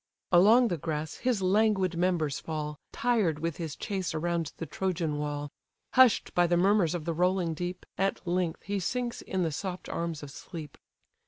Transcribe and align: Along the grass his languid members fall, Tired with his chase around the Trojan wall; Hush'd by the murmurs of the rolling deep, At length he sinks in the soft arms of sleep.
Along 0.31 0.69
the 0.69 0.79
grass 0.79 1.17
his 1.17 1.43
languid 1.43 1.95
members 1.95 2.39
fall, 2.39 2.79
Tired 2.91 3.37
with 3.37 3.57
his 3.57 3.75
chase 3.75 4.15
around 4.15 4.51
the 4.57 4.65
Trojan 4.65 5.19
wall; 5.19 5.51
Hush'd 5.93 6.33
by 6.33 6.47
the 6.47 6.57
murmurs 6.57 6.95
of 6.95 7.05
the 7.05 7.13
rolling 7.13 7.53
deep, 7.53 7.85
At 7.99 8.25
length 8.25 8.63
he 8.63 8.79
sinks 8.79 9.21
in 9.21 9.43
the 9.43 9.51
soft 9.51 9.89
arms 9.89 10.23
of 10.23 10.31
sleep. 10.31 10.79